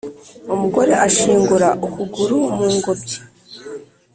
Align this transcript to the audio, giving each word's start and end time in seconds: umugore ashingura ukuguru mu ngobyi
umugore 0.53 0.93
ashingura 1.07 1.69
ukuguru 1.85 2.37
mu 2.55 2.65
ngobyi 2.75 3.17